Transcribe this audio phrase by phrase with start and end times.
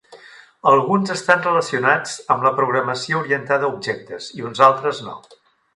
[0.71, 5.21] Alguns estan relacionats amb la programació orientada a objectes i uns altres no.